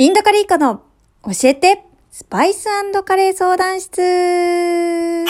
[0.00, 0.84] インドカリーカの
[1.24, 1.82] 教えて
[2.12, 2.68] スパイス
[3.04, 5.26] カレー相談室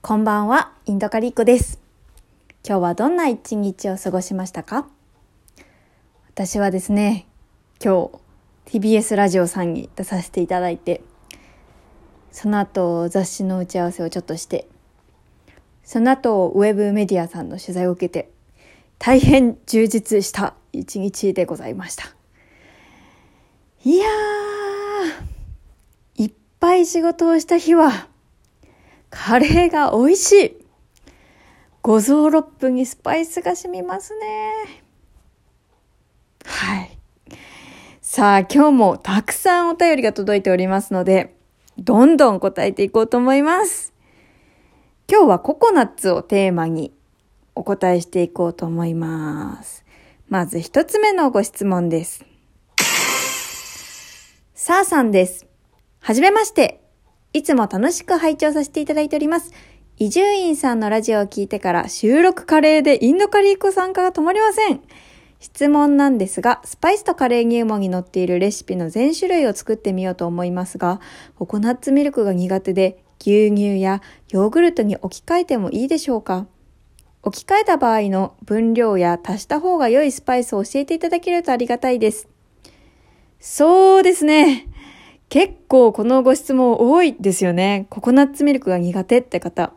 [0.00, 1.78] こんばんは、インドカリーコです。
[2.66, 4.88] 今日はどんな一日を過ごしましたか？
[6.32, 7.26] 私はですね、
[7.84, 8.08] 今
[8.64, 11.02] 日 TBS ラジオさんに出させていただいて、
[12.32, 14.66] その後雑誌の打ち合わせをちょっとして、
[15.84, 18.30] その後ウェブメディアさんの取材を受けて、
[19.00, 22.04] 大変充実した一日でございました。
[23.82, 28.08] いやー、いっぱい仕事をした日は、
[29.08, 30.56] カレーが美味しい
[31.80, 34.82] 五臓六腑にスパイスが染みますね。
[36.44, 36.98] はい。
[38.02, 41.34] さあ、今日もたくさんお便りが届いておりますので、
[41.78, 43.94] どんどん答えていこうと思います。
[45.10, 46.92] 今日はココナッツをテーマに
[47.60, 49.84] お答えしていこうと思います。
[50.30, 52.24] まず一つ目のご質問です。
[54.54, 55.46] さあさんです。
[55.98, 56.80] はじめまして。
[57.34, 59.52] いつも楽しく拝聴させていただいております。
[59.98, 64.80] 伊集院さんのラジオを聞いてから収録カレーでインドカリーコ参加が止まりません。
[65.38, 70.98] 質問なんですが、スパイスとカレー入門に載っているレシピの全種類を作ってみようと思いますが、
[71.38, 76.46] ココナッツミルクが苦手で、牛乳やヨーグルトに置き換えてもいいでしょうか？
[77.22, 82.28] 置き換えた場合の分量や足した方が良いスパイスを教えていただけるとありがたいです。
[83.38, 84.66] そうですね。
[85.28, 87.86] 結構このご質問多いですよね。
[87.90, 89.72] ココナッツミルクが苦手って方。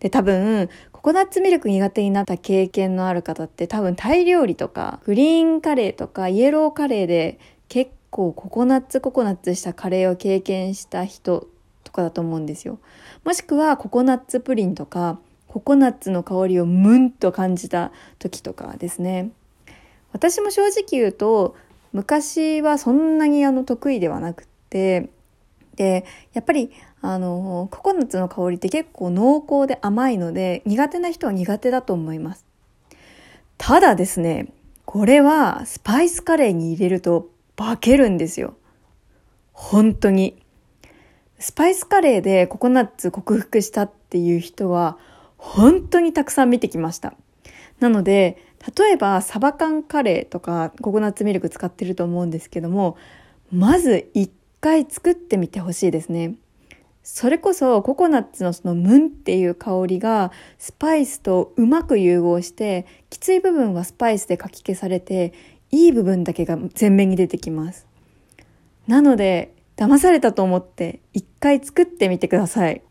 [0.00, 11.48] で、多分、ココナッツミルク苦手になった経験のある方って多分タイ料理とか、グリーンカレーとかイエローカレーで結構ココナッツココナッツしたカレーを経験した人
[11.84, 12.78] とかだと思うんですよ。
[13.24, 15.20] もしくはココナッツプリンとか、
[15.56, 19.30] ココナッツの香りをムンと感じた時とかですね。
[20.12, 21.56] 私も正直言うと、
[21.94, 25.08] 昔はそんなにあの得意ではなくって、
[25.76, 26.04] で、
[26.34, 32.44] やっぱりあの、ココナッツの香りって結構濃厚で甘いので、苦手な人は苦手だと思います。
[33.56, 34.52] ただですね、
[34.84, 38.56] これはスパイスカレーに入れると化けるんですよ。
[39.54, 40.36] 本当に。
[41.38, 44.98] スパイスカレーでココナッツ克服したっていう人は
[45.46, 47.14] 本当にたくさん見てきました。
[47.78, 48.36] なので、
[48.76, 52.96] 例えばサバ缶カレーとかココナッツミルク使ってると思うんですけども、
[53.52, 54.30] まず一
[54.60, 56.34] 回作ってみてほしいですね。
[57.04, 65.32] それこそココナッツのそのムンっていう香りがスパイスとうまく融合してきつい部分はスパイスでかき消されて
[65.70, 67.86] いい部分だけが前面に出てきます。
[68.88, 72.82] なので騙されたと思って一回作ってみてください。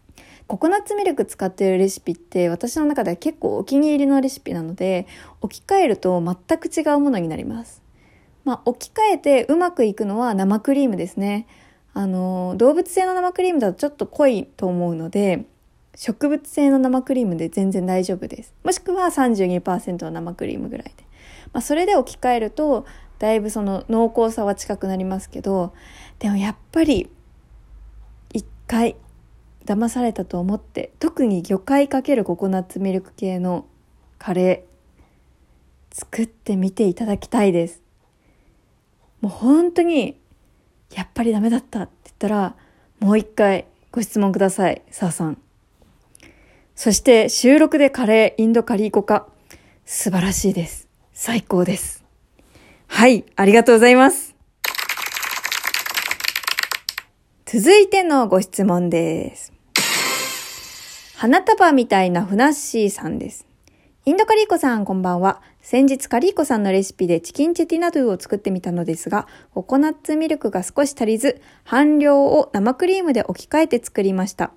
[0.47, 5.07] ココナッツミルク使ってるレシピって私の中では結構お気に入りのレシピなので
[5.41, 7.81] 置き換えると全く違うものになります。
[8.43, 11.47] まあ、置き換えてうまくいくのは生クリームですね。
[11.95, 15.45] あの、動物性の生クリームだとちょっと濃いと思うので、
[15.95, 18.53] 植物性の生クリームで全然大丈夫です。
[18.63, 21.05] もしくは32%の生クリームぐらいで。
[21.53, 22.85] まあ、それで置き換えると、
[23.17, 25.73] だいぶその濃厚さは近くなりますけど、
[26.19, 27.09] でもやっぱり、
[28.33, 28.95] 一回
[29.65, 33.65] 騙されたと思って特に魚介かけるココナッツミルク系の
[34.17, 37.81] カレー作ってみていただきたいです。
[39.21, 40.19] もう本当に
[40.93, 42.55] やっぱりダメだったって言ったら
[42.99, 45.37] もう一回ご質問くださいさあさん。
[46.75, 49.27] そして収録でカレーインドカリーコカ
[49.85, 50.87] 素晴らしいです。
[51.13, 52.03] 最高です。
[52.87, 54.35] はいありがとうございます。
[57.45, 59.54] 続いてのご質問です。
[61.25, 63.47] 花束みたいなふなっしーさんです。
[64.05, 65.41] インドカリーコさん、こんばんは。
[65.59, 74.51] 先日カリーコさんのレシピでチキンチェティナドゥを作ってみたのですが、ココナッツミルクが少し足りず、半量を生クリームで置き換えて作りました。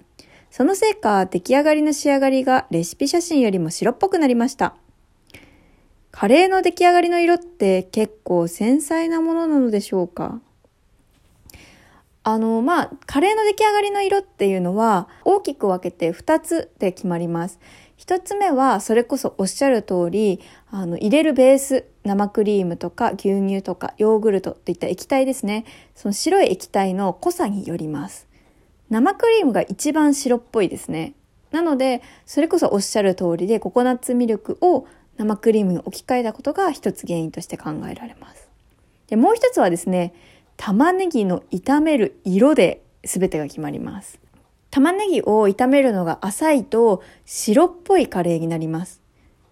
[0.51, 4.77] そのせいか、出来上がりの仕上がりがレシピ写真よりも白っぽくなりました。
[6.11, 10.43] カレーの出来上がりの色って結構繊細なものなのでしょうか？
[12.29, 17.59] あの、まあ、カレーの出来上がりの色っていうのは大きく分けて2つで決まります。
[17.97, 20.39] 1つ目はそれこそおっしゃる通り、
[20.71, 25.65] あの、入れるベース、生クリームとか牛乳とかヨーグルトといった液体ですね。
[25.95, 28.29] その白い液体の濃さによります。
[28.91, 31.15] 生クリームが一番白っぽいですね。
[31.51, 34.87] なので、それこそおっしゃる通りでココナッツミルクを
[35.17, 38.51] 生クリームに置き換えたことが一つ原因として考えられます。
[39.07, 40.13] で、もう一つはですね、
[40.59, 44.21] 玉ねぎの炒める色で全てが決まります。
[44.71, 49.01] 玉ねぎを炒めるのが浅いと白っぽいカレーになります。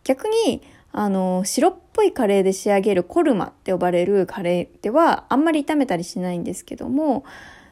[0.05, 0.62] 逆に、
[0.93, 7.25] あの、白っぽいカレーで仕上げるコルマって呼ばれるカレーではあんまり炒めたりしないんですけども、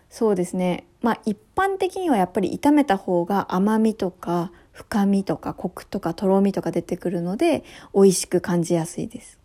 [0.09, 0.87] そうですね。
[1.03, 7.65] まあ一般的にはやっぱり炒めた方が甘みとか深みとかコクとかとろみとか出てくるので
[7.95, 9.39] 美味しく感じやすいです。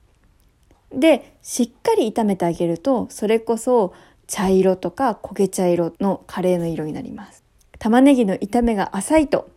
[0.91, 3.94] で、しっかり炒めてあげると、それこそ
[4.27, 7.44] 茶色とか焦げ茶色のカレーの色になります。
[7.77, 9.50] 玉ねぎの炒めが浅いと、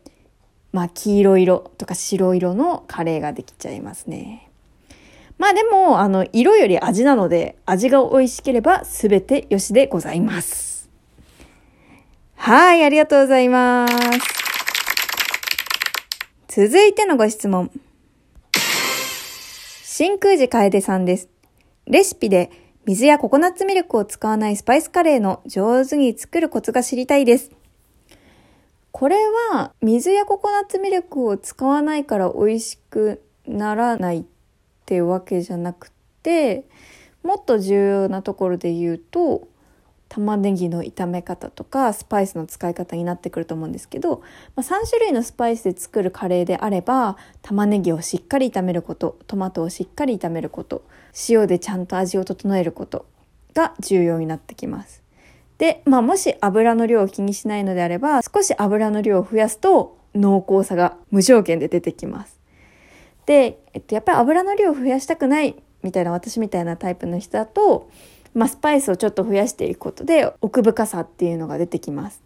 [0.73, 4.50] まあ黄色色とか白色のカレーができちゃいますね。
[5.38, 10.88] まあでも、あの、色より味なので、味が美味しければ全てよしでございます。
[12.37, 13.94] はい、ありがとうございます。
[16.49, 17.70] 続いてのご質問。
[20.04, 21.28] 真空寺楓さんです。
[21.87, 22.50] レシピで
[22.87, 27.52] 水やココナッツミルクを使わないスパイスカレーの上手に作るコツが知りたいです。
[28.90, 29.14] これ
[29.52, 34.25] は水やココナッツミルクを使わないから美味しくならないっ
[34.87, 35.93] ていうわけじゃなく
[36.25, 36.64] て
[37.22, 39.46] もっと重要なところで言うと
[40.12, 44.23] 玉ねぎの炒め方とかスパイスの使い方になってくると思うんですけど、
[44.55, 50.85] まあ、3種類のスパイスで作るカレーであれば玉ねぎをしっかり炒めることトマトをしっかり炒めること
[51.31, 53.06] 塩でちゃんと味を整えること
[53.55, 55.03] が重要になってきます。
[55.56, 62.38] で、まあ、もし油の量を気にしないのであれば少し油の量を増やすと濃厚さが無条件で出てきます。
[63.25, 67.88] で、えっと、やっぱり油の量を増やしたくないみたいな私みたいなタイプの人だと
[68.34, 72.23] まあ、スパイスをちょっと増やしていくことで奥深さっていうのが出てきます。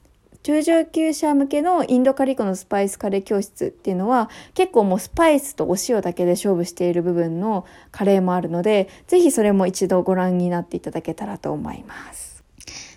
[0.47, 12.44] 中上級者向けのインドカリコのスパイスカレー教室っていうのは結構もうスパイスとお塩だけで勝負している部分のカレーもあるので、ぜひそれも一度ご覧になっていただけたらと思います。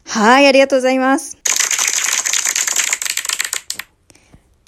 [0.06, 1.40] はい、ありがとうございます。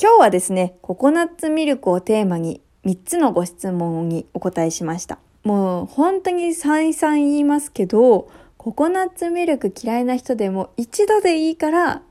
[0.01, 5.19] 今日はですね、ココナッツミルクをテーマに3つのご質問にお答えしました。
[5.43, 12.03] もう本当に再三言いますけど、ココナッツミルク嫌いな人でも一度でいいから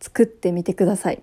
[0.00, 1.22] 作ってみてください。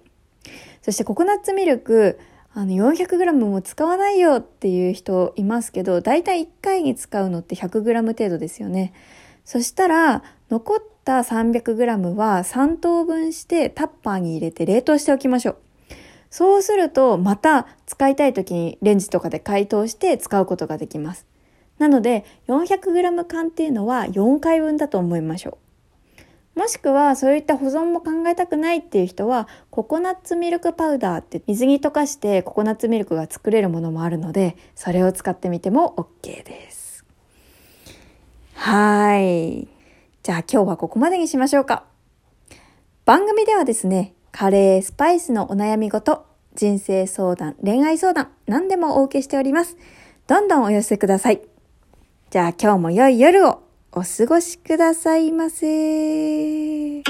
[0.81, 2.17] そしてココナッツミルク、
[2.53, 8.93] あの 400g も使わないよっていう人いますけど、だいたい1回に使うのって 100g 程度ですよね。
[9.43, 15.57] そしたら、残った 300g は3等分してタッパーに入れて冷凍しておきましょう。
[16.29, 21.32] そうすると、また使いたい時にレンジとかで解凍して使うことができます。
[21.83, 25.57] なので 400g 缶っていうのは4回分だと思いましょ
[26.55, 26.59] う。
[26.59, 35.93] もしくはそういった保存も考えたくないっていう人はココナッツミルクパウダーって水に溶かしてココナッツミルクが作れるものもあるのでそれを使ってみても
[36.23, 37.03] OK です。
[38.53, 39.67] はい。
[40.21, 41.83] じゃあ今日はここまでにしましょうか。
[43.03, 46.25] 番組ではですね、カレー、スパイスのお悩み事、
[46.55, 49.75] 人生相談、恋愛相談、何でもお受けしております。
[50.27, 51.52] どんどんお寄せください。
[52.33, 57.03] じゃあ今日も良い夜をお過ごしくださいませ。